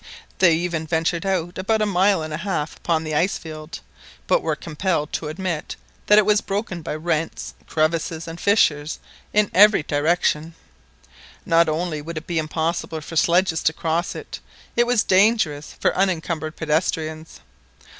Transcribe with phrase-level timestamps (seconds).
[0.39, 3.81] They even ventured out about a mile and a half upon the ice field,
[4.25, 5.75] but were compelled to admit
[6.07, 8.97] that it was broken by rents, crevasses, and fissures
[9.31, 10.55] in every direction.
[11.45, 14.39] Not only would it be impossible for sledges to cross it,
[14.75, 17.39] it was dangerous for unencumbered pedestrians.